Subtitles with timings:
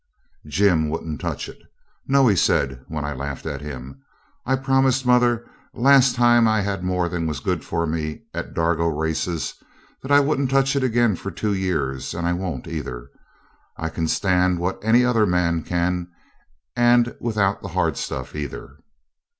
[0.47, 1.59] Jim wouldn't touch it.
[2.07, 4.01] 'No,' he said, when I laughed at him,
[4.47, 8.87] 'I promised mother last time I had more than was good for me at Dargo
[8.87, 9.53] Races
[10.01, 13.11] that I wouldn't touch it again for two years; and I won't either.
[13.77, 16.07] I can stand what any other man can,
[16.75, 18.79] and without the hard stuff, either.'